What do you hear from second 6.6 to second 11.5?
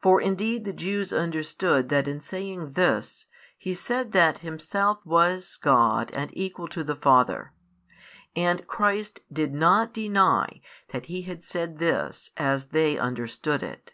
to the Father; and Christ did not deny that He had